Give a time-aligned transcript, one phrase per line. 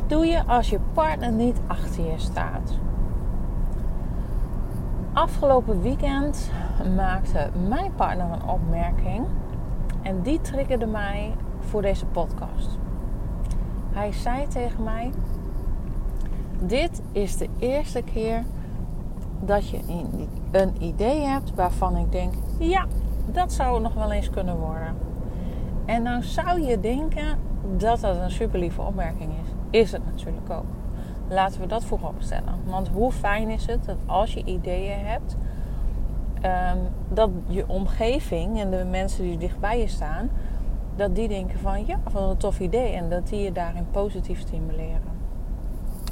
[0.00, 2.78] Wat doe je als je partner niet achter je staat?
[5.12, 6.50] Afgelopen weekend
[6.96, 9.26] maakte mijn partner een opmerking
[10.02, 12.78] en die triggerde mij voor deze podcast.
[13.90, 15.10] Hij zei tegen mij:
[16.58, 18.44] Dit is de eerste keer
[19.40, 19.78] dat je
[20.50, 22.86] een idee hebt waarvan ik denk: ja,
[23.32, 24.96] dat zou nog wel eens kunnen worden.
[25.84, 27.38] En nou zou je denken
[27.76, 29.49] dat dat een super lieve opmerking is.
[29.70, 30.64] Is het natuurlijk ook.
[31.28, 32.54] Laten we dat voorop stellen.
[32.64, 35.36] Want hoe fijn is het dat als je ideeën hebt,
[36.44, 40.30] um, dat je omgeving en de mensen die dichtbij je staan,
[40.96, 44.40] dat die denken van ja, van een tof idee en dat die je daarin positief
[44.40, 45.18] stimuleren.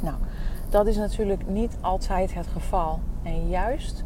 [0.02, 0.16] Nou,
[0.68, 2.98] dat is natuurlijk niet altijd het geval.
[3.22, 4.04] En juist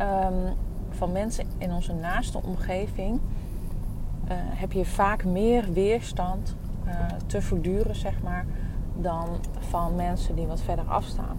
[0.00, 0.54] um,
[0.90, 3.20] van mensen in onze naaste omgeving
[4.24, 6.56] uh, heb je vaak meer weerstand
[6.86, 6.92] uh,
[7.26, 8.46] te verduren, zeg maar,
[9.02, 11.36] dan van mensen die wat verder afstaan.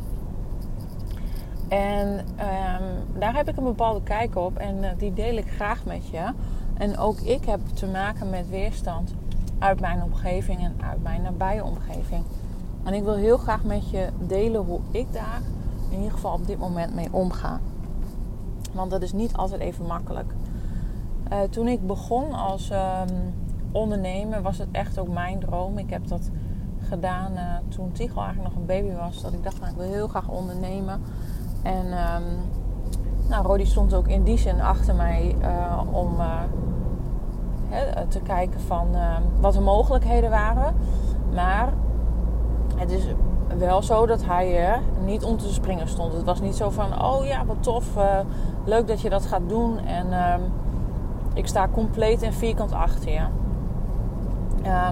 [1.68, 5.86] En um, daar heb ik een bepaalde kijk op en uh, die deel ik graag
[5.86, 6.32] met je.
[6.74, 9.14] En ook ik heb te maken met weerstand
[9.60, 12.24] uit mijn omgeving en uit mijn nabije omgeving.
[12.84, 15.42] En ik wil heel graag met je delen hoe ik daar
[15.90, 17.60] in ieder geval op dit moment mee omga.
[18.72, 20.34] Want dat is niet altijd even makkelijk.
[21.32, 23.34] Uh, toen ik begon als um,
[23.72, 25.78] ondernemer was het echt ook mijn droom.
[25.78, 26.30] Ik heb dat
[26.94, 29.22] gedaan uh, toen Tigo eigenlijk nog een baby was.
[29.22, 31.02] Dat ik dacht, nou, ik wil heel graag ondernemen.
[31.64, 32.24] En um,
[33.30, 36.16] nou, Rodi stond ook in die zin achter mij uh, om
[37.70, 38.88] he, te kijken van
[39.40, 40.76] wat de mogelijkheden waren.
[41.34, 41.74] Maar
[42.76, 43.06] het is
[43.58, 46.14] wel zo dat hij er niet om te springen stond.
[46.14, 47.86] Het was niet zo van, oh ja, wat tof,
[48.64, 49.80] leuk dat je dat gaat doen.
[49.80, 50.34] En uh,
[51.34, 53.26] ik sta compleet en vierkant achter je.
[54.66, 54.90] Uh,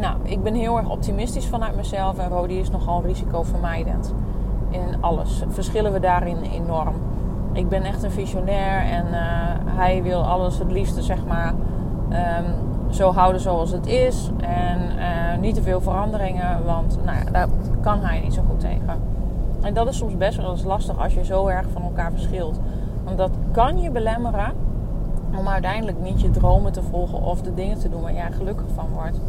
[0.00, 4.14] nou, ik ben heel erg optimistisch vanuit mezelf en Rodi is nogal risicovermijdend.
[4.70, 6.94] In alles verschillen we daarin enorm.
[7.52, 9.20] Ik ben echt een visionair en eh,
[9.64, 11.54] hij wil alles het liefste, zeg maar,
[12.10, 14.30] um, zo houden zoals het is.
[14.40, 17.48] En uh, niet te veel veranderingen, want nou ja, daar
[17.80, 19.00] kan hij niet zo goed tegen.
[19.60, 22.60] En dat is soms best wel eens lastig als je zo erg van elkaar verschilt.
[23.04, 24.52] Want dat kan je belemmeren
[25.38, 28.66] om uiteindelijk niet je dromen te volgen of de dingen te doen waar jij gelukkig
[28.74, 29.20] van wordt.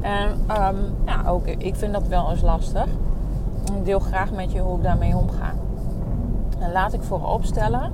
[0.00, 2.86] En um, ja, ook ik vind dat wel eens lastig.
[3.76, 5.52] Ik deel graag met je hoe ik daarmee omga.
[6.58, 7.92] En laat ik voorop stellen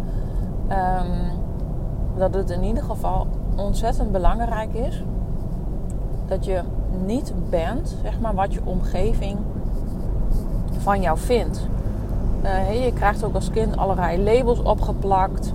[0.69, 1.41] um,
[2.17, 3.27] dat het in ieder geval
[3.57, 5.03] ontzettend belangrijk is
[6.27, 6.61] dat je
[7.05, 9.39] niet bent, zeg maar, wat je omgeving
[10.79, 11.67] van jou vindt.
[12.45, 15.53] Uh, je krijgt ook als kind allerlei labels opgeplakt.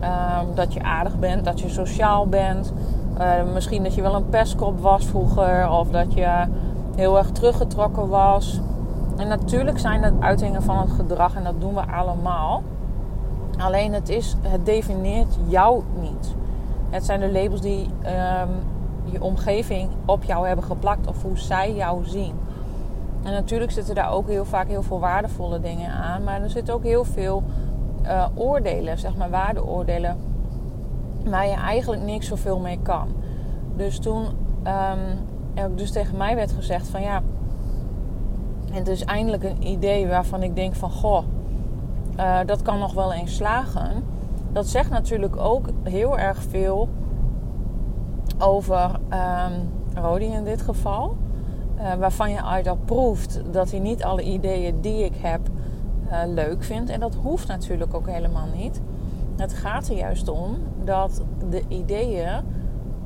[0.00, 2.72] Uh, dat je aardig bent, dat je sociaal bent.
[3.20, 5.70] Uh, misschien dat je wel een pestkop was vroeger.
[5.70, 6.44] Of dat je
[6.96, 8.60] heel erg teruggetrokken was.
[9.16, 12.62] En natuurlijk zijn dat uitingen van het gedrag en dat doen we allemaal.
[13.58, 16.34] Alleen het, is, het definieert jou niet.
[16.90, 18.48] Het zijn de labels die um,
[19.04, 22.34] je omgeving op jou hebben geplakt of hoe zij jou zien.
[23.22, 26.74] En natuurlijk zitten daar ook heel vaak heel veel waardevolle dingen aan, maar er zitten
[26.74, 27.42] ook heel veel
[28.02, 30.16] uh, oordelen, zeg maar waardeoordelen,
[31.24, 33.08] waar je eigenlijk niks zoveel mee kan.
[33.76, 34.24] Dus toen
[34.64, 37.22] um, dus tegen mij werd gezegd van ja,
[38.70, 41.24] het is eindelijk een idee waarvan ik denk van goh,
[42.16, 44.04] uh, dat kan nog wel eens slagen
[44.52, 46.88] dat zegt natuurlijk ook heel erg veel
[48.38, 49.70] over um,
[50.02, 51.16] Rodi in dit geval.
[51.78, 55.40] Uh, waarvan je uit al proeft dat hij niet alle ideeën die ik heb
[56.06, 56.90] uh, leuk vindt.
[56.90, 58.80] En dat hoeft natuurlijk ook helemaal niet.
[59.40, 62.42] Het gaat er juist om dat de ideeën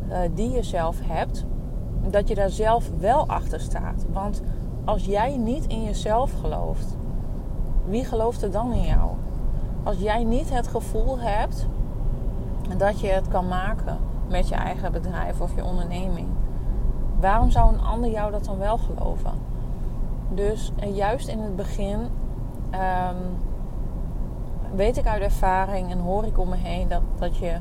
[0.08, 1.44] uh, die je zelf hebt,
[2.10, 4.04] dat je daar zelf wel achter staat.
[4.12, 4.42] Want
[4.84, 6.96] als jij niet in jezelf gelooft,
[7.86, 9.10] wie gelooft er dan in jou?
[9.84, 11.66] als jij niet het gevoel hebt
[12.76, 13.98] dat je het kan maken
[14.28, 16.28] met je eigen bedrijf of je onderneming,
[17.20, 19.32] waarom zou een ander jou dat dan wel geloven?
[20.28, 23.36] Dus juist in het begin um,
[24.76, 27.56] weet ik uit ervaring en hoor ik om me heen dat, dat je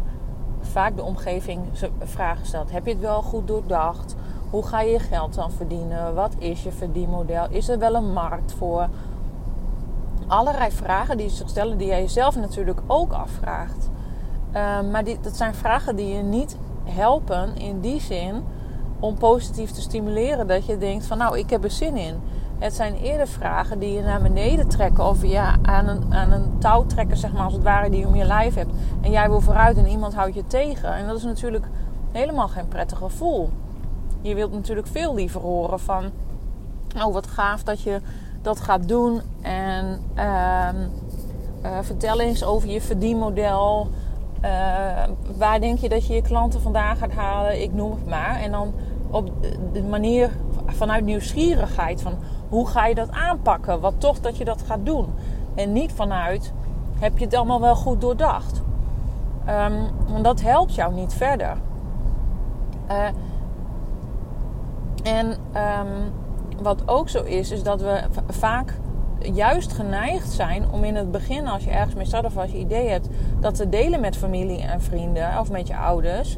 [0.61, 1.61] vaak de omgeving
[1.99, 2.71] vragen stelt.
[2.71, 4.15] Heb je het wel goed doordacht?
[4.49, 6.15] Hoe ga je je geld dan verdienen?
[6.15, 7.47] Wat is je verdienmodel?
[7.49, 8.87] Is er wel een markt voor?
[10.27, 13.89] Allerlei vragen die ze stellen, die jij jezelf natuurlijk ook afvraagt.
[14.51, 18.43] Ehm, maar dat zijn vragen die je niet helpen in die zin
[18.99, 20.47] om positief te stimuleren.
[20.47, 22.15] Dat je denkt van nou, ik heb er zin in.
[22.63, 25.07] Het zijn eerder vragen die je naar beneden trekken.
[25.07, 28.07] Of ja, aan een, aan een touw trekken, zeg maar, als het ware, die je
[28.07, 28.71] om je lijf hebt.
[29.01, 30.93] En jij wil vooruit en iemand houdt je tegen.
[30.93, 31.65] En dat is natuurlijk
[32.11, 33.49] helemaal geen prettig gevoel.
[34.21, 36.11] Je wilt natuurlijk veel liever horen van...
[37.05, 38.01] Oh, wat gaaf dat je
[38.41, 39.21] dat gaat doen.
[39.41, 40.69] En uh,
[41.63, 43.87] uh, vertel eens over je verdienmodel.
[44.43, 44.49] Uh,
[45.37, 47.61] waar denk je dat je je klanten vandaan gaat halen?
[47.61, 48.39] Ik noem het maar.
[48.39, 48.73] En dan
[49.09, 49.31] op
[49.73, 50.29] de manier
[50.65, 52.13] vanuit nieuwsgierigheid van
[52.53, 53.79] hoe ga je dat aanpakken?
[53.79, 55.13] Wat toch dat je dat gaat doen.
[55.55, 56.53] En niet vanuit
[56.99, 58.61] heb je het allemaal wel goed doordacht.
[59.49, 61.57] Um, want dat helpt jou niet verder.
[62.91, 63.05] Uh,
[65.03, 66.11] en um,
[66.61, 68.79] wat ook zo is, is dat we vaak
[69.19, 72.57] juist geneigd zijn om in het begin, als je ergens mee start of als je
[72.57, 73.07] idee hebt,
[73.39, 76.37] dat te delen met familie en vrienden of met je ouders.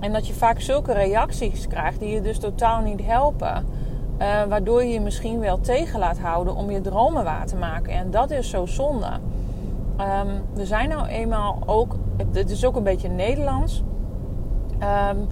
[0.00, 3.66] En dat je vaak zulke reacties krijgt die je dus totaal niet helpen.
[4.18, 7.92] Uh, waardoor je je misschien wel tegen laat houden om je dromen waar te maken.
[7.92, 9.10] En dat is zo zonde.
[10.00, 11.96] Um, we zijn nou eenmaal ook,
[12.32, 13.82] het is ook een beetje Nederlands.
[15.10, 15.26] Um,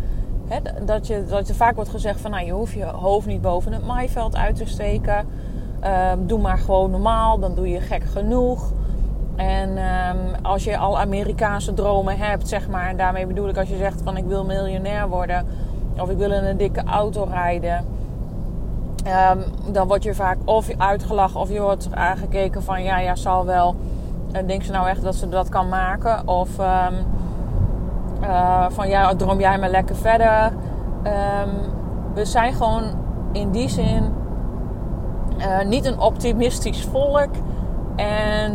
[0.86, 3.72] dat, je, dat er vaak wordt gezegd van nou, je hoeft je hoofd niet boven
[3.72, 5.26] het maaiveld uit te steken.
[6.12, 8.72] Um, doe maar gewoon normaal, dan doe je gek genoeg.
[9.36, 9.78] En
[10.42, 14.02] als je al Amerikaanse dromen hebt, zeg maar, en daarmee bedoel ik als je zegt
[14.02, 15.46] van ik wil miljonair worden
[16.00, 17.84] of ik wil in een dikke auto rijden,
[19.06, 23.44] um, dan word je vaak of uitgelachen of je wordt aangekeken van ja, ja, zal
[23.44, 23.74] wel.
[24.32, 26.28] En denk ze nou echt dat ze dat kan maken?
[26.28, 26.94] Of um,
[28.68, 30.52] van ja, droom jij maar lekker verder.
[32.14, 32.84] we zijn gewoon
[33.32, 34.12] in die zin
[35.38, 37.30] uh, niet een optimistisch volk.
[37.96, 38.52] En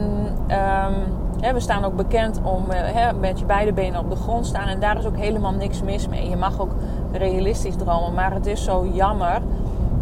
[1.42, 4.68] um, we staan ook bekend om uh, met je beide benen op de grond staan.
[4.68, 6.30] En daar is ook helemaal niks mis mee.
[6.30, 6.72] Je mag ook
[7.12, 8.14] realistisch dromen.
[8.14, 9.42] Maar het is zo jammer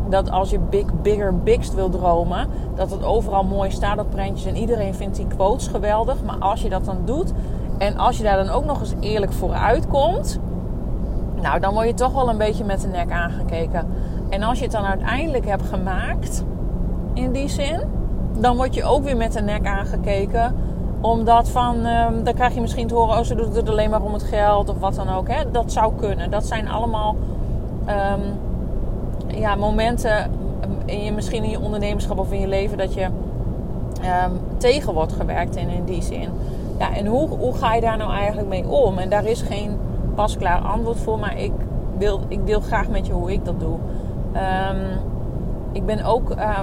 [0.09, 4.45] dat als je big, bigger, bigst wil dromen, dat het overal mooi staat op prentjes
[4.45, 6.23] en iedereen vindt die quotes geweldig.
[6.23, 7.33] Maar als je dat dan doet
[7.77, 10.39] en als je daar dan ook nog eens eerlijk voor uitkomt,
[11.41, 13.87] nou dan word je toch wel een beetje met de nek aangekeken.
[14.29, 16.43] En als je het dan uiteindelijk hebt gemaakt,
[17.13, 17.79] in die zin,
[18.39, 20.55] dan word je ook weer met de nek aangekeken.
[21.01, 24.01] Omdat van, um, dan krijg je misschien te horen, oh ze doet het alleen maar
[24.01, 25.27] om het geld of wat dan ook.
[25.27, 25.51] Hè?
[25.51, 26.31] Dat zou kunnen.
[26.31, 27.15] Dat zijn allemaal
[27.87, 28.21] um,
[29.39, 30.31] ja, momenten
[30.85, 35.13] in je, misschien in je ondernemerschap of in je leven dat je um, tegen wordt
[35.13, 36.29] gewerkt in, in die zin.
[36.79, 38.97] Ja, en hoe, hoe ga je daar nou eigenlijk mee om?
[38.97, 39.77] En daar is geen
[40.15, 41.51] pasklaar antwoord voor, maar ik
[41.97, 43.77] wil, ik deel graag met je hoe ik dat doe.
[44.33, 45.15] Um,
[45.71, 46.59] ik ben ook uh,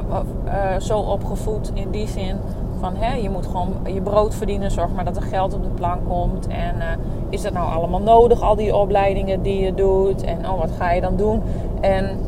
[0.47, 2.37] uh, zo opgevoed in die zin
[2.79, 5.69] van hè, je moet gewoon je brood verdienen, zorg maar dat er geld op de
[5.69, 6.47] plank komt.
[6.47, 6.85] En uh,
[7.29, 10.23] is dat nou allemaal nodig, al die opleidingen die je doet?
[10.23, 11.43] En oh, wat ga je dan doen?
[11.81, 12.19] En, en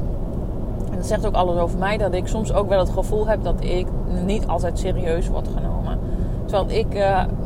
[1.06, 3.86] zegt ook alles over mij, dat ik soms ook wel het gevoel heb dat ik
[4.24, 5.98] niet altijd serieus word genomen.
[6.44, 6.86] Terwijl ik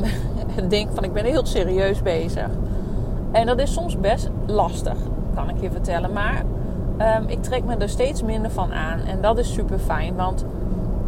[0.68, 2.48] denk van ik ben heel serieus bezig.
[3.32, 4.96] En dat is soms best lastig,
[5.34, 6.12] kan ik je vertellen.
[6.12, 6.44] Maar
[7.00, 9.00] um, ik trek me er steeds minder van aan.
[9.00, 10.14] En dat is super fijn.
[10.16, 10.44] Want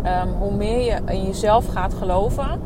[0.04, 2.60] um, hoe meer je in jezelf gaat geloven.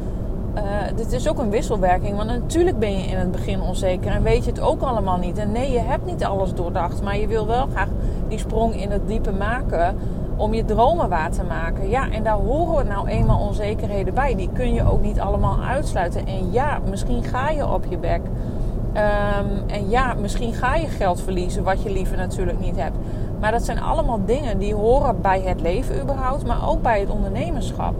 [0.54, 0.62] Uh,
[0.96, 2.16] dit is ook een wisselwerking.
[2.16, 4.10] Want natuurlijk ben je in het begin onzeker.
[4.10, 5.38] En weet je het ook allemaal niet.
[5.38, 7.02] En nee, je hebt niet alles doordacht.
[7.02, 7.88] Maar je wil wel graag
[8.28, 9.96] die sprong in het diepe maken.
[10.36, 11.88] Om je dromen waar te maken.
[11.88, 14.34] Ja, en daar horen nou eenmaal onzekerheden bij.
[14.34, 16.26] Die kun je ook niet allemaal uitsluiten.
[16.26, 18.20] En ja, misschien ga je op je bek.
[18.22, 22.96] Um, en ja, misschien ga je geld verliezen, wat je liever natuurlijk niet hebt.
[23.40, 27.10] Maar dat zijn allemaal dingen die horen bij het leven überhaupt, maar ook bij het
[27.10, 27.94] ondernemerschap.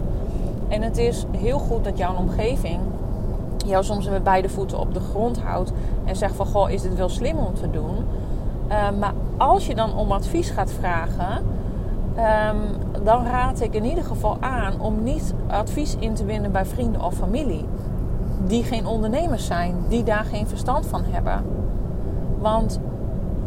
[0.68, 2.80] En het is heel goed dat jouw omgeving
[3.66, 5.73] jou soms met beide voeten op de grond houdt
[6.04, 7.97] en zegt van goh, is dit wel slim om te doen?
[8.68, 11.44] Uh, maar als je dan om advies gaat vragen,
[12.16, 16.64] um, dan raad ik in ieder geval aan om niet advies in te winnen bij
[16.64, 17.64] vrienden of familie
[18.46, 21.44] die geen ondernemers zijn, die daar geen verstand van hebben.
[22.38, 22.80] Want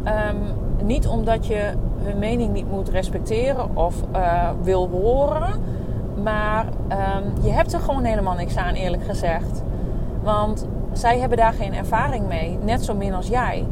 [0.04, 1.72] um, niet omdat je
[2.02, 5.60] hun mening niet moet respecteren of uh, wil horen,
[6.22, 9.62] maar um, je hebt er gewoon helemaal niks aan, eerlijk gezegd.
[10.22, 13.66] Want zij hebben daar geen ervaring mee, net zo min als jij.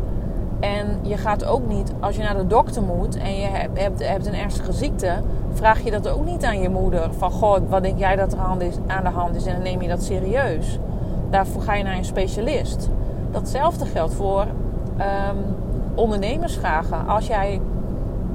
[0.61, 4.27] En je gaat ook niet, als je naar de dokter moet en je hebt, hebt,
[4.27, 5.13] een ernstige ziekte,
[5.53, 7.13] vraag je dat ook niet aan je moeder.
[7.19, 8.59] Van, goh, wat denk jij dat er aan
[9.05, 10.79] de hand is en dan neem je dat serieus.
[11.31, 12.89] Daarvoor ga je naar een specialist.
[13.31, 15.57] Datzelfde geldt voor um,
[15.95, 17.07] ondernemersvragen.
[17.07, 17.61] Als jij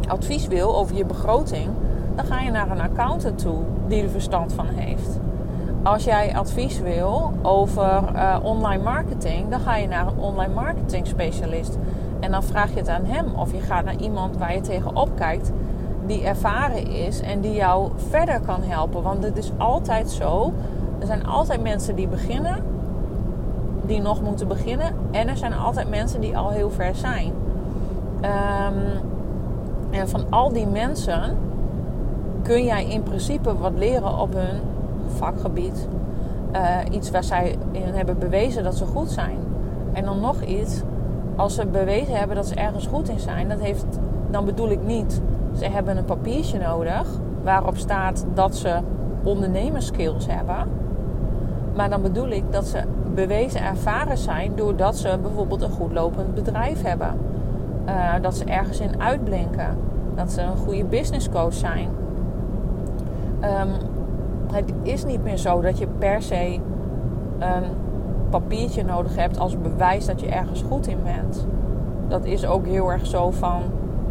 [0.08, 1.70] advies wil over je begroting,
[2.16, 5.20] dan ga je naar een accountant toe die er verstand van heeft.
[5.84, 11.08] Als jij advies wil over uh, online marketing, dan ga je naar een online marketing
[11.08, 11.78] specialist.
[12.24, 13.26] En dan vraag je het aan hem.
[13.36, 15.52] Of je gaat naar iemand waar je tegenop kijkt,
[16.06, 19.04] die ervaren is en die jou verder kan helpen.
[19.04, 20.54] Want het is altijd zo.
[21.00, 22.64] Er zijn altijd mensen die beginnen,
[23.86, 24.94] die nog moeten beginnen.
[25.12, 27.32] En er zijn altijd mensen die al heel ver zijn.
[28.22, 29.12] Um,
[29.92, 31.38] en van al die mensen
[32.42, 34.62] kun jij in principe wat leren op hun
[35.08, 35.88] vakgebied.
[36.56, 39.38] Uh, iets waar zij in hebben bewezen dat ze goed zijn.
[39.94, 40.82] En dan nog iets,
[41.36, 43.86] als ze bewezen hebben dat ze ergens goed in zijn, dat heeft,
[44.32, 45.22] dan bedoel ik niet,
[45.58, 47.08] ze hebben een papiertje nodig
[47.44, 48.80] waarop staat dat ze
[49.24, 50.68] ondernemerskills hebben.
[51.76, 56.34] Maar dan bedoel ik dat ze bewezen ervaren zijn doordat ze bijvoorbeeld een goed lopend
[56.34, 57.18] bedrijf hebben.
[57.88, 59.78] Uh, dat ze ergens in uitblinken.
[60.16, 61.90] Dat ze een goede business coach zijn.
[63.42, 63.70] Um,
[64.52, 66.60] het is niet meer zo dat je per se
[67.40, 67.64] een
[68.40, 71.48] papiertje nodig hebt als bewijs dat je ergens goed in bent.
[72.08, 73.62] Dat is ook heel erg zo van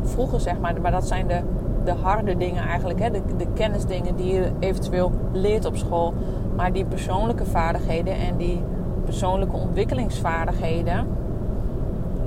[0.02, 0.80] vroeger, zeg maar.
[0.80, 1.40] Maar dat zijn de,
[1.84, 3.00] de harde dingen eigenlijk.
[3.00, 3.10] Hè?
[3.10, 6.14] De, de kennisdingen die je eventueel leert op school.
[6.56, 8.62] Maar die persoonlijke vaardigheden en die
[9.04, 11.06] persoonlijke ontwikkelingsvaardigheden.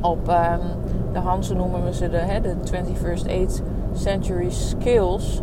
[0.01, 0.59] Op um,
[1.13, 3.61] de Hansen noemen we ze de, hè, de 21st Age
[3.93, 5.41] Century Skills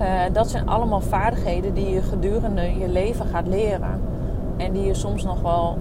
[0.00, 4.00] uh, dat zijn allemaal vaardigheden die je gedurende je leven gaat leren.
[4.58, 5.78] En die je soms nog wel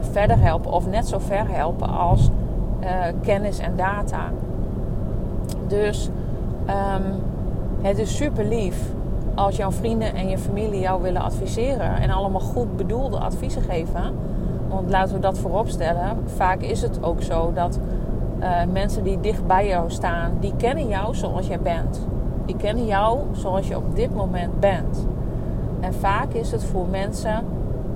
[0.00, 2.30] verder helpen of net zo ver helpen als
[2.80, 2.88] uh,
[3.22, 4.30] kennis en data.
[5.66, 6.10] Dus
[6.66, 7.22] um,
[7.82, 8.76] het is super lief
[9.34, 14.14] als jouw vrienden en je familie jou willen adviseren en allemaal goed bedoelde adviezen geven.
[14.68, 16.16] Want laten we dat voorop stellen.
[16.24, 17.78] Vaak is het ook zo dat
[18.40, 22.06] uh, mensen die dicht bij jou staan, die kennen jou zoals jij bent.
[22.46, 25.06] Die kennen jou zoals je op dit moment bent.
[25.80, 27.44] En vaak is het voor mensen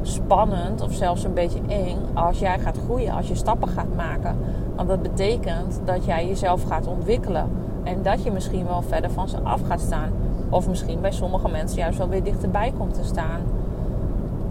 [0.08, 4.36] spannend of zelfs een beetje eng als jij gaat groeien, als je stappen gaat maken.
[4.76, 7.50] Want dat betekent dat jij jezelf gaat ontwikkelen
[7.82, 10.10] en dat je misschien wel verder van ze af gaat staan.
[10.50, 13.40] Of misschien bij sommige mensen juist wel weer dichterbij komt te staan.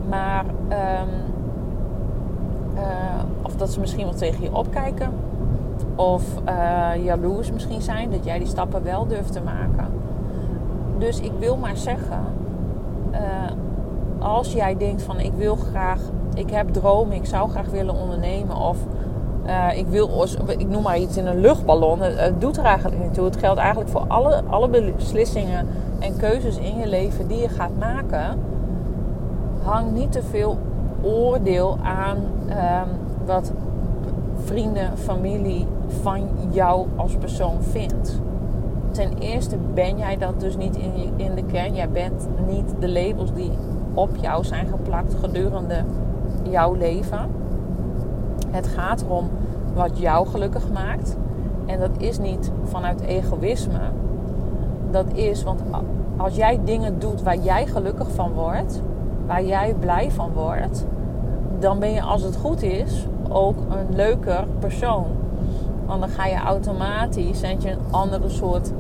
[0.10, 1.10] Maar, um,
[2.76, 2.84] uh,
[3.42, 5.10] of dat ze misschien wel tegen je opkijken.
[5.96, 9.88] Of uh, jaloers misschien zijn dat jij die stappen wel durft te maken.
[10.98, 12.24] Dus ik wil maar zeggen,
[13.12, 13.18] uh,
[14.20, 16.00] als jij denkt van ik wil graag,
[16.34, 18.78] ik heb dromen, ik zou graag willen ondernemen of
[19.48, 20.26] uh, ik wil,
[20.58, 22.02] ik noem maar iets in een luchtballon.
[22.02, 23.26] Het, doet er eigenlijk niet toe.
[23.26, 25.68] Het geldt eigenlijk voor alle, alle beslissingen
[26.00, 28.40] en keuzes in je leven die je gaat maken.
[29.64, 30.58] Hang niet te veel
[31.02, 32.90] oordeel aan um,
[33.26, 33.52] wat
[34.44, 35.68] vrienden, familie
[36.02, 38.22] van jou als persoon vindt.
[38.92, 41.76] Ten eerste ben jij dat dus niet in, in de kern.
[41.76, 43.52] Jij bent niet de labels die
[43.98, 45.84] op jou zijn geplakt gedurende
[46.44, 47.20] jouw leven.
[48.50, 49.30] Het gaat erom
[49.74, 51.18] wat jou gelukkig maakt.
[51.66, 53.80] En dat is niet vanuit egoïsme.
[54.92, 55.62] Dat is, want
[56.18, 58.82] als jij dingen doet waar jij gelukkig van wordt,
[59.26, 60.86] waar jij blij van wordt,
[61.60, 65.06] dan ben je als het goed is ook een leuker persoon.
[65.86, 68.72] Want dan ga je automatisch, zend je een andere soort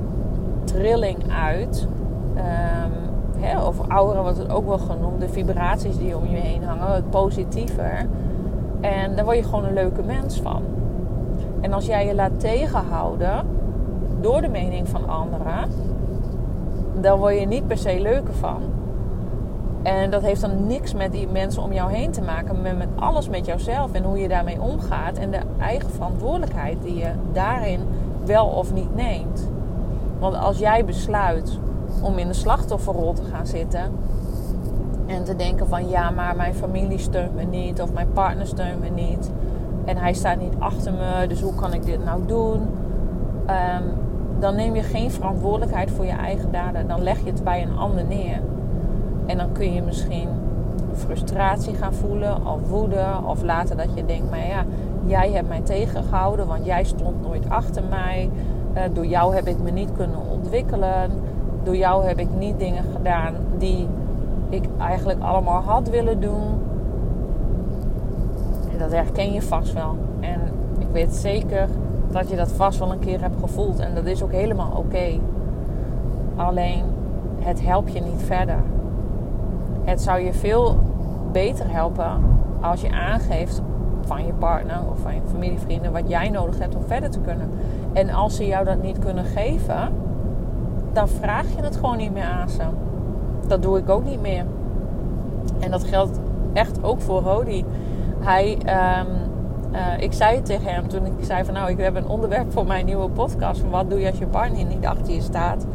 [0.63, 1.87] trilling uit.
[2.35, 3.06] Um,
[3.39, 5.19] hè, of aura wordt het ook wel genoemd.
[5.19, 6.93] De vibraties die om je heen hangen.
[6.93, 8.07] Het positiever.
[8.81, 10.61] En daar word je gewoon een leuke mens van.
[11.61, 13.45] En als jij je laat tegenhouden
[14.21, 15.69] door de mening van anderen,
[17.01, 18.61] dan word je niet per se leuker van.
[19.83, 22.87] En dat heeft dan niks met die mensen om jou heen te maken, maar met
[22.95, 27.79] alles met jouzelf en hoe je daarmee omgaat en de eigen verantwoordelijkheid die je daarin
[28.25, 29.49] wel of niet neemt.
[30.19, 31.59] Want als jij besluit
[32.01, 33.91] om in de slachtofferrol te gaan zitten
[35.05, 38.79] en te denken van ja, maar mijn familie steunt me niet of mijn partner steunt
[38.79, 39.31] me niet
[39.85, 42.61] en hij staat niet achter me, dus hoe kan ik dit nou doen?
[43.49, 44.05] Um,
[44.39, 46.87] dan neem je geen verantwoordelijkheid voor je eigen daden.
[46.87, 48.41] Dan leg je het bij een ander neer.
[49.25, 50.29] En dan kun je misschien
[50.93, 54.65] frustratie gaan voelen, of woede, of later dat je denkt: maar ja,
[55.05, 58.29] jij hebt mij tegengehouden, want jij stond nooit achter mij.
[58.75, 61.11] Uh, door jou heb ik me niet kunnen ontwikkelen.
[61.67, 63.87] Door jou heb ik niet dingen gedaan die
[64.49, 66.61] ik eigenlijk allemaal had willen doen.
[68.71, 69.95] En dat herken je vast wel.
[70.19, 70.39] En
[70.79, 71.67] ik weet zeker
[72.11, 73.79] dat je dat vast wel een keer hebt gevoeld.
[73.79, 75.19] En dat is ook helemaal oké.
[76.35, 76.83] Alleen,
[77.39, 78.59] het helpt je niet verder.
[79.83, 80.77] Het zou je veel
[81.31, 82.11] beter helpen
[82.61, 83.61] als je aangeeft
[84.01, 87.49] van je partner of van je familievrienden wat jij nodig hebt om verder te kunnen.
[87.93, 89.89] En als ze jou dat niet kunnen geven,
[90.97, 92.61] dan vraag je het gewoon niet meer aan ze.
[93.47, 94.45] Dat doe ik ook niet meer.
[95.59, 96.19] En dat geldt
[96.53, 97.65] echt ook voor Rodi.
[98.19, 98.57] Hij,
[98.99, 99.07] um,
[99.99, 102.85] ik zei tegen hem toen ik zei van nou, ik heb een onderwerp voor mijn
[102.85, 103.59] nieuwe podcast.
[103.59, 105.65] Van wat doe je als je partner niet achter je staat?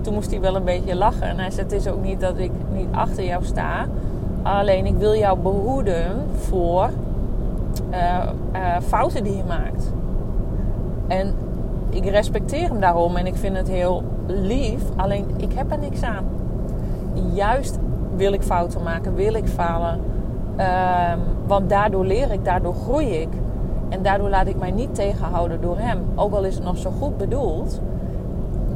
[0.00, 1.28] Toen moest hij wel een beetje lachen.
[1.28, 3.86] En hij zei, het is ook niet dat ik niet achter jou sta.
[4.42, 6.04] Alleen ik wil jou behoeden
[6.34, 6.90] voor
[7.90, 9.92] uh, uh, fouten die je maakt.
[11.06, 11.34] En
[12.04, 14.82] ik respecteer hem daarom en ik vind het heel lief.
[14.96, 16.24] Alleen ik heb er niks aan.
[17.32, 17.78] Juist
[18.16, 20.00] wil ik fouten maken, wil ik falen.
[20.58, 23.28] Um, want daardoor leer ik, daardoor groei ik.
[23.88, 25.98] En daardoor laat ik mij niet tegenhouden door hem.
[26.14, 27.80] Ook al is het nog zo goed bedoeld,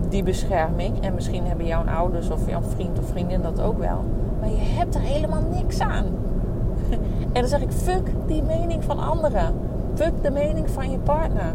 [0.08, 1.00] die bescherming.
[1.00, 4.04] En misschien hebben jouw ouders of jouw vriend of vriendin dat ook wel.
[4.40, 6.04] Maar je hebt er helemaal niks aan.
[7.32, 9.54] En dan zeg ik, fuck die mening van anderen.
[9.94, 11.52] Fuck de mening van je partner.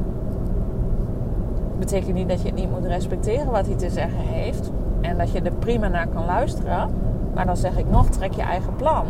[1.80, 4.72] Betekent niet dat je het niet moet respecteren wat hij te zeggen heeft.
[5.02, 6.90] En dat je er prima naar kan luisteren.
[7.34, 9.06] Maar dan zeg ik nog, trek je eigen plan.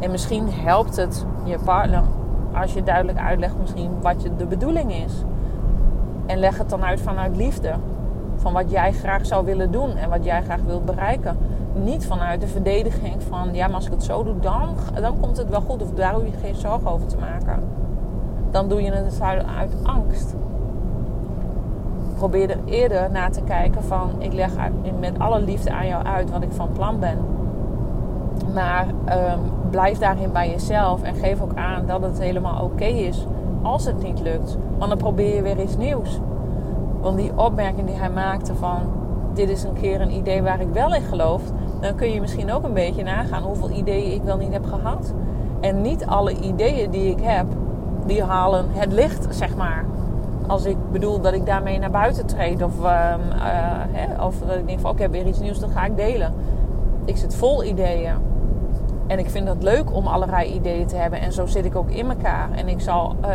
[0.00, 2.02] En misschien helpt het je partner
[2.54, 5.12] als je duidelijk uitlegt misschien wat je de bedoeling is.
[6.26, 7.74] En leg het dan uit vanuit liefde.
[8.36, 11.36] Van wat jij graag zou willen doen en wat jij graag wilt bereiken.
[11.74, 14.68] Niet vanuit de verdediging van ja, maar als ik het zo doe, dan,
[15.00, 15.82] dan komt het wel goed.
[15.82, 17.62] Of daar hoef je geen zorgen over te maken.
[18.50, 19.20] Dan doe je het
[19.58, 20.34] uit angst.
[22.18, 24.50] Probeer er eerder naar te kijken van ik leg
[25.00, 27.18] met alle liefde aan jou uit wat ik van plan ben.
[28.54, 33.26] Maar um, blijf daarin bij jezelf en geef ook aan dat het helemaal oké is
[33.62, 34.56] als het niet lukt.
[34.78, 36.20] Want dan probeer je weer iets nieuws.
[37.00, 38.80] Want die opmerking die hij maakte van
[39.34, 41.42] dit is een keer een idee waar ik wel in geloof,
[41.80, 45.14] dan kun je misschien ook een beetje nagaan hoeveel ideeën ik wel niet heb gehad.
[45.60, 47.46] En niet alle ideeën die ik heb,
[48.06, 49.84] die halen het licht, zeg maar.
[50.48, 53.14] Als ik bedoel dat ik daarmee naar buiten treed of, uh,
[53.92, 56.34] hè, of dat ik denk van oké, okay, weer iets nieuws, dat ga ik delen.
[57.04, 58.14] Ik zit vol ideeën.
[59.06, 61.20] En ik vind het leuk om allerlei ideeën te hebben.
[61.20, 62.50] En zo zit ik ook in elkaar.
[62.50, 63.28] En ik zal uh,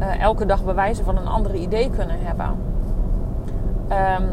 [0.00, 2.46] uh, elke dag bewijzen van een andere idee kunnen hebben.
[3.90, 4.28] Um,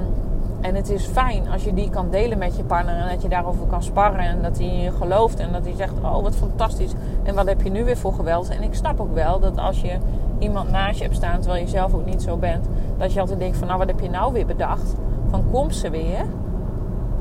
[0.62, 2.96] en het is fijn als je die kan delen met je partner.
[2.96, 4.20] En dat je daarover kan sparren.
[4.20, 5.40] En dat hij je gelooft.
[5.40, 6.92] En dat hij zegt, oh wat fantastisch.
[7.24, 8.50] En wat heb je nu weer voor geweld.
[8.50, 9.98] En ik snap ook wel dat als je
[10.40, 11.40] iemand naast je hebt staan.
[11.40, 12.66] Terwijl je zelf ook niet zo bent.
[12.98, 14.96] Dat je altijd denkt van, nou wat heb je nou weer bedacht.
[15.30, 16.22] Van komt ze weer.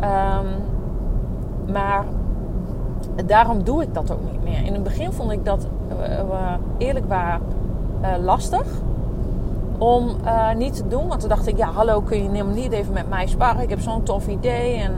[0.01, 0.47] Um,
[1.73, 2.05] maar
[3.27, 4.65] daarom doe ik dat ook niet meer.
[4.65, 5.67] In het begin vond ik dat
[6.01, 7.41] uh, eerlijk waar
[8.03, 8.67] uh, lastig
[9.79, 11.07] om uh, niet te doen.
[11.09, 13.63] Want toen dacht ik, ja hallo, kun je niet even met mij sparren?
[13.63, 14.93] Ik heb zo'n tof idee en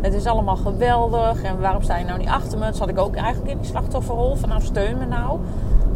[0.00, 1.42] het is allemaal geweldig.
[1.42, 2.64] En waarom sta je nou niet achter me?
[2.64, 5.38] Toen zat ik ook eigenlijk in die slachtofferrol van nou steun me nou.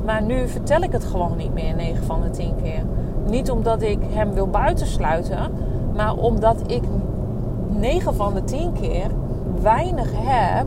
[0.05, 2.83] Maar nu vertel ik het gewoon niet meer 9 van de 10 keer.
[3.27, 5.53] Niet omdat ik hem wil buitensluiten,
[5.95, 6.83] maar omdat ik
[7.69, 9.11] 9 van de 10 keer
[9.63, 10.67] weinig heb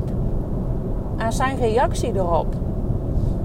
[1.17, 2.55] aan zijn reactie erop.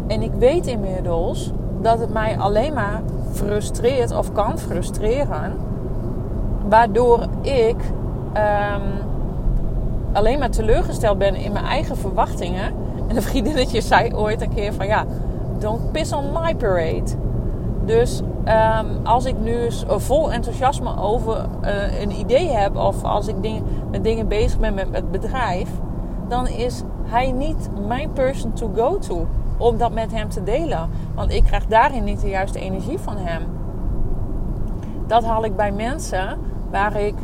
[0.06, 3.02] En ik weet inmiddels dat het mij alleen maar
[3.34, 5.52] frustreert of kan frustreren.
[6.68, 7.76] Waardoor ik
[8.36, 8.82] um,
[10.12, 12.72] alleen maar teleurgesteld ben in mijn eigen verwachtingen.
[13.08, 15.04] En een vriendinnetje zei ooit een keer van ja,
[15.58, 17.04] don't piss on my parade.
[17.84, 23.34] Dus um, als ik nu vol enthousiasme over uh, een idee heb of als ik
[23.90, 25.68] met dingen bezig ben met het bedrijf,
[26.28, 29.26] dan is hij niet mijn person to go to
[29.64, 30.90] om dat met hem te delen.
[31.14, 33.42] Want ik krijg daarin niet de juiste energie van hem.
[35.06, 36.38] Dat haal ik bij mensen
[36.70, 37.14] waar ik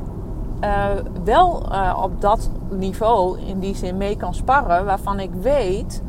[0.64, 0.86] uh,
[1.24, 6.02] wel uh, op dat niveau in die zin mee kan sparren, waarvan ik weet,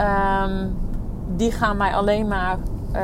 [0.00, 0.76] um,
[1.36, 2.56] die gaan mij alleen maar
[2.92, 3.00] uh,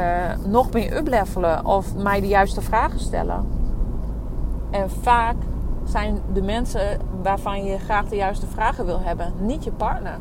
[0.47, 3.47] nog meer uplevelen of mij de juiste vragen stellen.
[4.71, 5.37] En vaak
[5.85, 10.19] zijn de mensen waarvan je graag de juiste vragen wil hebben, niet je partner.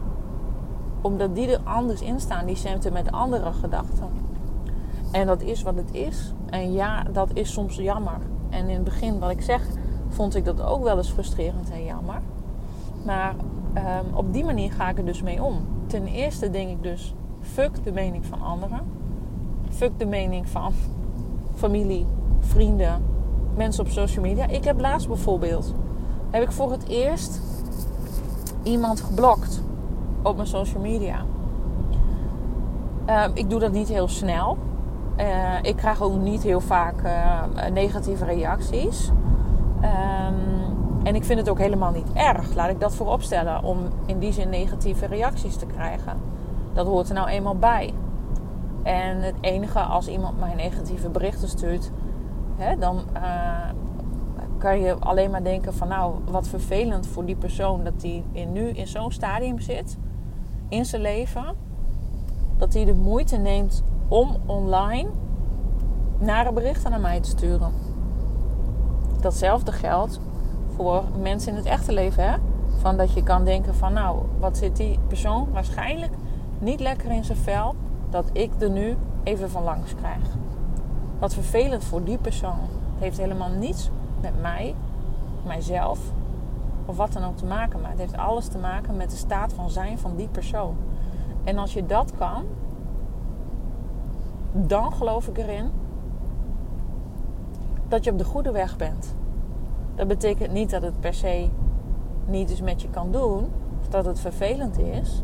[1.02, 4.10] Omdat die er anders in staan, die zitten met andere gedachten.
[5.12, 6.34] En dat is wat het is.
[6.50, 8.18] En ja, dat is soms jammer.
[8.50, 9.62] En in het begin, wat ik zeg,
[10.10, 12.22] vond ik dat ook wel eens frustrerend en jammer.
[13.06, 13.36] Maar
[13.76, 15.56] um, op die manier ga ik er dus mee om.
[15.88, 18.80] Ten eerste denk ik dus, fuck de mening van anderen.
[19.70, 20.74] Fuck de mening van
[21.56, 22.06] familie,
[22.40, 23.04] vrienden,
[23.56, 24.48] mensen op social media.
[24.48, 25.74] Ik heb laatst bijvoorbeeld,
[26.30, 27.42] heb ik voor het eerst
[28.64, 29.62] iemand geblokt
[30.24, 31.26] op mijn social media.
[33.10, 34.58] Uh, ik doe dat niet heel snel.
[35.18, 35.26] Uh,
[35.62, 37.42] ik krijg ook niet heel vaak uh,
[37.74, 39.12] negatieve reacties.
[39.82, 40.62] Um,
[41.04, 44.20] en ik vind het ook helemaal niet erg, laat ik dat voorop stellen, om in
[44.20, 46.18] die zin negatieve reacties te krijgen.
[46.74, 47.94] Dat hoort er nou eenmaal bij.
[48.84, 51.92] En het enige als iemand mij negatieve berichten stuurt,
[52.58, 53.22] hè, dan uh,
[54.58, 58.52] kan je alleen maar denken van nou, wat vervelend voor die persoon dat die in,
[58.52, 59.98] nu in zo'n stadium zit
[60.72, 61.56] in zijn leven.
[62.58, 65.10] Dat hij de moeite neemt om online
[66.18, 67.74] nare berichten naar mij te sturen.
[69.22, 70.20] Datzelfde geldt
[70.76, 72.30] voor mensen in het echte leven.
[72.30, 72.38] Hè?
[72.78, 76.14] Van dat je kan denken van nou, wat zit die persoon waarschijnlijk
[76.60, 77.76] niet lekker in zijn vel.
[78.10, 80.24] Dat ik er nu even van langs krijg.
[81.20, 82.60] Wat vervelend voor die persoon.
[82.94, 83.90] Het heeft helemaal niets
[84.22, 84.76] met mij,
[85.46, 86.00] mijzelf
[86.92, 87.82] of wat dan ook te maken.
[87.82, 90.76] Maar het heeft alles te maken met de staat van zijn van die persoon.
[91.44, 92.44] En als je dat kan,
[94.52, 95.70] dan geloof ik erin
[97.88, 99.16] dat je op de goede weg bent.
[99.96, 101.50] Dat betekent niet dat het per se
[102.26, 103.50] niet eens met je kan doen,
[103.80, 105.24] of dat het vervelend is.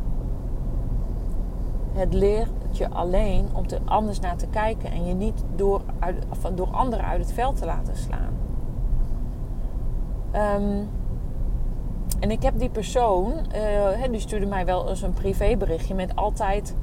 [1.94, 6.26] Het leert je alleen om er anders naar te kijken en je niet door, uit,
[6.54, 8.36] door anderen uit het veld te laten slaan.
[10.62, 10.90] Um,
[12.20, 16.76] en ik heb die persoon, uh, die stuurde mij wel eens een privéberichtje met altijd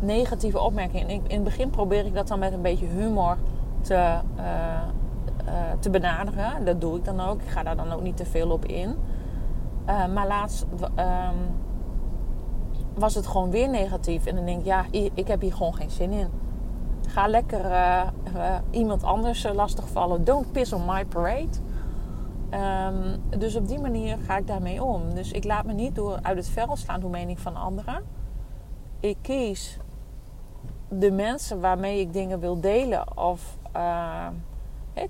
[0.00, 1.08] negatieve opmerkingen.
[1.08, 3.36] En in het begin probeer ik dat dan met een beetje humor
[3.80, 4.44] te, uh,
[5.46, 6.64] uh, te benaderen.
[6.64, 7.42] Dat doe ik dan ook.
[7.42, 8.96] Ik ga daar dan ook niet te veel op in.
[9.86, 11.54] maar laatst um,
[12.94, 14.26] was het gewoon weer negatief.
[14.26, 16.28] En dan denk ik, ja, ik heb hier gewoon geen zin in.
[17.08, 17.60] Ga lekker
[18.70, 20.24] iemand anders lastigvallen.
[20.24, 21.58] Don't piss on my parade.
[22.54, 25.14] Um, dus op die manier ga ik daarmee om.
[25.14, 28.02] Dus ik laat me niet door uit het vel slaan door mening van anderen.
[29.00, 29.78] Ik kies
[30.88, 33.16] de mensen waarmee ik dingen wil delen.
[33.18, 34.26] Of uh,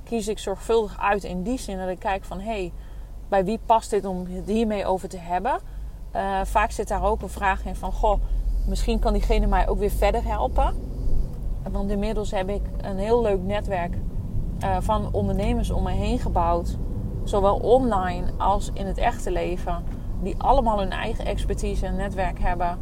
[0.05, 2.40] kies ik zorgvuldig uit in die zin dat ik kijk van...
[2.40, 2.72] hé, hey,
[3.29, 5.59] bij wie past dit om het hiermee over te hebben?
[6.16, 7.92] Uh, vaak zit daar ook een vraag in van...
[7.92, 8.20] goh,
[8.66, 10.75] misschien kan diegene mij ook weer verder helpen.
[11.70, 13.96] Want inmiddels heb ik een heel leuk netwerk...
[14.64, 16.77] Uh, van ondernemers om me heen gebouwd
[17.29, 19.85] zowel online als in het echte leven,
[20.23, 22.79] die allemaal hun eigen expertise en netwerk hebben.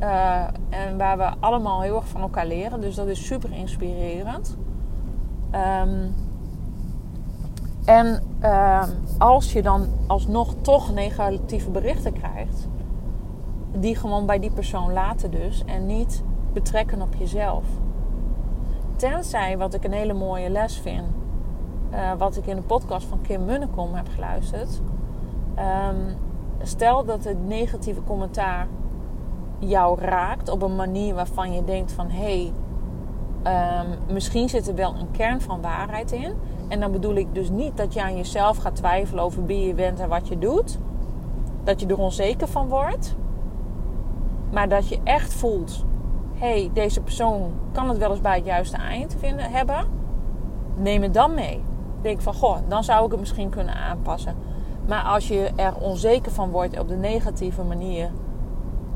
[0.00, 2.80] Uh, en waar we allemaal heel erg van elkaar leren.
[2.80, 4.56] Dus dat is super inspirerend.
[5.84, 6.14] Um,
[7.84, 8.82] en uh,
[9.18, 12.68] als je dan alsnog toch negatieve berichten krijgt,
[13.72, 16.22] die gewoon bij die persoon laten dus en niet
[16.52, 17.64] betrekken op jezelf.
[18.96, 21.06] Tenzij, wat ik een hele mooie les vind,
[21.92, 24.80] uh, wat ik in de podcast van Kim Munnekom heb geluisterd.
[25.58, 26.16] Um,
[26.62, 28.66] stel dat het negatieve commentaar
[29.58, 32.50] jou raakt op een manier waarvan je denkt van hé,
[33.42, 36.32] hey, um, misschien zit er wel een kern van waarheid in.
[36.68, 39.74] En dan bedoel ik dus niet dat je aan jezelf gaat twijfelen over wie je
[39.74, 40.78] bent en wat je doet.
[41.64, 43.16] Dat je er onzeker van wordt.
[44.50, 45.84] Maar dat je echt voelt:
[46.34, 49.86] hé, hey, deze persoon kan het wel eens bij het juiste eind vinden, hebben.
[50.76, 51.62] Neem het dan mee
[52.02, 54.34] denk van, goh, dan zou ik het misschien kunnen aanpassen.
[54.86, 58.10] Maar als je er onzeker van wordt op de negatieve manier,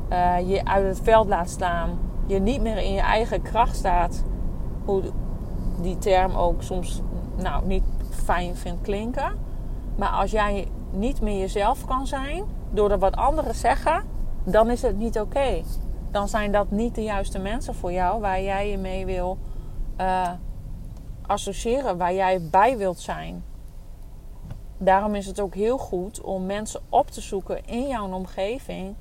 [0.09, 1.89] uh, je uit het veld laat staan,
[2.25, 4.23] je niet meer in je eigen kracht staat,
[4.85, 5.01] hoe
[5.81, 7.01] die term ook soms
[7.35, 9.31] nou, niet fijn vindt klinken.
[9.95, 14.03] Maar als jij niet meer jezelf kan zijn, door wat anderen zeggen,
[14.43, 15.61] dan is het niet oké.
[16.11, 19.37] Dan zijn dat niet de juiste mensen voor jou waar jij je mee wil
[20.01, 20.29] uh,
[21.27, 23.43] associëren waar jij bij wilt zijn.
[24.77, 28.95] Daarom is het ook heel goed om mensen op te zoeken in jouw omgeving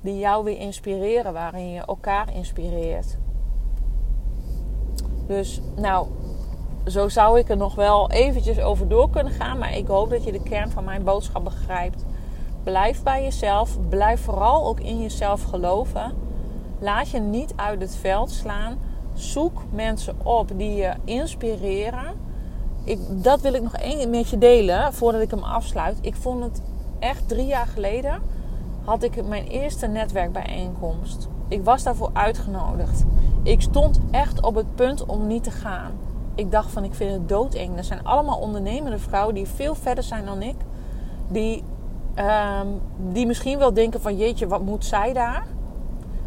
[0.00, 3.16] die jou weer inspireren, waarin je elkaar inspireert.
[5.26, 6.06] Dus nou,
[6.86, 10.24] zo zou ik er nog wel eventjes over door kunnen gaan, maar ik hoop dat
[10.24, 12.04] je de kern van mijn boodschap begrijpt.
[12.62, 16.14] Blijf bij jezelf, blijf vooral ook in jezelf geloven.
[16.78, 18.78] Laat je niet uit het veld slaan
[19.14, 22.14] Zoek mensen op die je inspireren.
[22.84, 25.98] Ik, dat wil ik nog één met je delen voordat ik hem afsluit.
[26.00, 26.62] Ik vond het
[26.98, 28.22] echt drie jaar geleden
[28.84, 31.28] had ik mijn eerste netwerkbijeenkomst.
[31.48, 33.04] Ik was daarvoor uitgenodigd.
[33.42, 35.92] Ik stond echt op het punt om niet te gaan.
[36.34, 37.76] Ik dacht van ik vind het doodeng.
[37.76, 40.56] Er zijn allemaal ondernemende vrouwen die veel verder zijn dan ik.
[41.28, 41.62] Die,
[42.16, 42.80] um,
[43.12, 45.46] die misschien wel denken van jeetje, wat moet zij daar?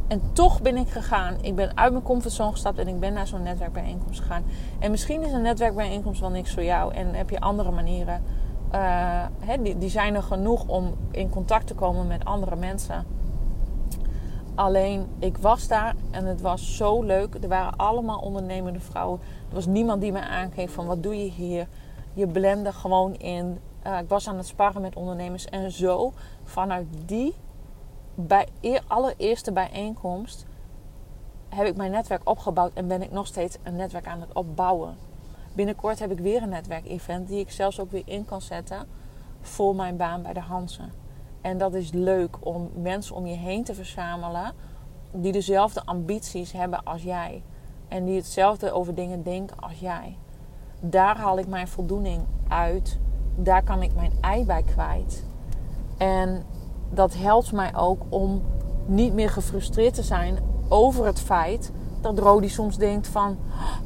[0.08, 1.36] En toch ben ik gegaan.
[1.42, 4.44] Ik ben uit mijn comfortzone gestapt en ik ben naar zo'n netwerkbijeenkomst gegaan.
[4.80, 6.94] En misschien is een netwerkbijeenkomst wel niks voor jou.
[6.94, 8.24] En heb je andere manieren.
[8.74, 9.24] Uh,
[9.62, 13.06] die, die zijn er genoeg om in contact te komen met andere mensen.
[14.56, 17.38] Alleen, ik was daar en het was zo leuk.
[17.42, 19.20] Er waren allemaal ondernemende vrouwen.
[19.50, 21.68] Er was niemand die me aankeek van wat doe je hier.
[22.14, 23.60] Je blende gewoon in.
[23.88, 25.46] Uh, ik was aan het sparren met ondernemers.
[25.46, 26.14] En zo,
[26.44, 27.36] vanuit die
[28.16, 28.48] bij
[28.88, 30.46] allereerste bijeenkomst
[31.50, 34.96] heb ik mijn netwerk opgebouwd en ben ik nog steeds een netwerk aan het opbouwen.
[35.54, 38.88] Binnenkort heb ik weer een netwerkevent die ik zelfs ook weer in kan zetten
[39.42, 40.92] voor mijn baan bij de Hansen.
[41.42, 44.54] En dat is leuk om mensen om je heen te verzamelen
[45.12, 47.44] die dezelfde ambities hebben als jij.
[47.88, 50.18] En die hetzelfde over dingen denken als jij.
[50.80, 53.00] Daar haal ik mijn voldoening uit.
[53.36, 55.26] Daar kan ik mijn ei bij kwijt.
[55.98, 56.46] En
[56.90, 58.42] dat helpt mij ook om
[58.86, 61.72] niet meer gefrustreerd te zijn over het feit
[62.02, 63.38] dat Rodi soms denkt van...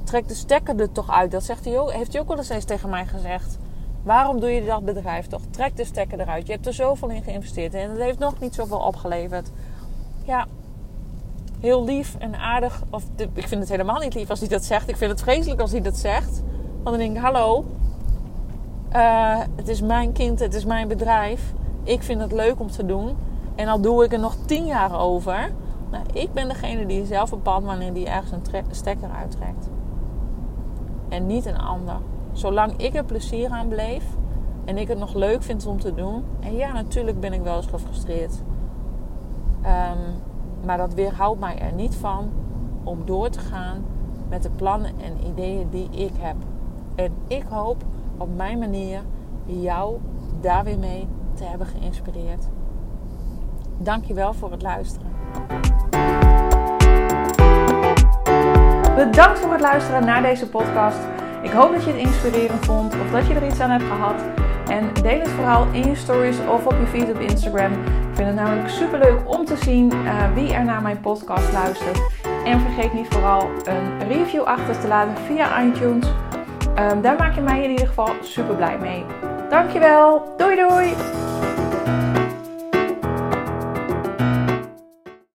[0.03, 1.31] Trek de stekker er toch uit.
[1.31, 3.57] Dat zegt hij heeft hij ook wel eens tegen mij gezegd.
[4.03, 5.41] Waarom doe je dat bedrijf toch?
[5.49, 6.47] Trek de stekker eruit.
[6.47, 9.51] Je hebt er zoveel in geïnvesteerd en het heeft nog niet zoveel opgeleverd.
[10.23, 10.47] Ja,
[11.59, 12.83] heel lief en aardig.
[12.89, 14.89] Of ik vind het helemaal niet lief als hij dat zegt.
[14.89, 16.41] Ik vind het vreselijk als hij dat zegt.
[16.83, 17.65] Want dan denk ik, hallo,
[18.95, 21.53] uh, het is mijn kind, het is mijn bedrijf.
[21.83, 23.17] Ik vind het leuk om te doen.
[23.55, 25.51] En al doe ik er nog tien jaar over.
[25.91, 29.69] Nou, ik ben degene die zelf bepaalt wanneer die ergens een stekker uittrekt.
[31.09, 31.97] En niet een ander.
[32.31, 34.03] Zolang ik er plezier aan bleef
[34.65, 36.23] en ik het nog leuk vind om te doen.
[36.39, 38.41] En ja, natuurlijk ben ik wel eens gefrustreerd.
[39.63, 40.21] Um,
[40.65, 42.29] maar dat weerhoudt mij er niet van
[42.83, 43.83] om door te gaan
[44.29, 46.35] met de plannen en ideeën die ik heb.
[46.95, 47.83] En ik hoop
[48.17, 49.01] op mijn manier
[49.45, 49.97] jou
[50.41, 51.07] daar weer mee
[51.39, 52.47] te hebben geïnspireerd.
[53.77, 55.07] Dankjewel voor het luisteren.
[58.95, 60.99] Bedankt voor het luisteren naar deze podcast.
[61.41, 64.21] Ik hoop dat je het inspirerend vond of dat je er iets aan hebt gehad.
[64.67, 67.71] En deel het vooral in je stories of op je feed op Instagram.
[67.71, 71.53] Ik vind het namelijk super leuk om te zien uh, wie er naar mijn podcast
[71.53, 71.99] luistert.
[72.45, 76.07] En vergeet niet vooral een review achter te laten via iTunes.
[76.79, 79.05] Um, daar maak je mij in ieder geval super blij mee.
[79.49, 80.33] Dankjewel.
[80.37, 80.95] Doei doei.